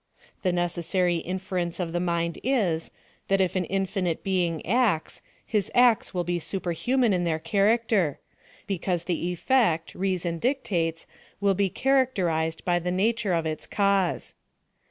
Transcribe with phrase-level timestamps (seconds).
[0.41, 2.89] The necessary inference of the mind is,
[3.27, 8.19] that if an In finite Being acts, his acts will be superhuman in their character;
[8.65, 11.05] because the effect, reason dictates,
[11.39, 14.33] will be characterized by the nature of its cause.